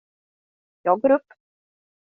[0.81, 1.33] Jag går upp.